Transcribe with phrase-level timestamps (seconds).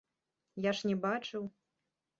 [0.69, 1.49] Я ж не бачыў.